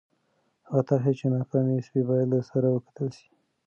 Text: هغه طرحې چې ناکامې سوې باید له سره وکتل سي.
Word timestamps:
هغه 0.67 0.81
طرحې 0.89 1.13
چې 1.19 1.25
ناکامې 1.35 1.79
سوې 1.87 2.01
باید 2.09 2.27
له 2.33 2.39
سره 2.49 2.67
وکتل 2.71 3.07
سي. 3.17 3.27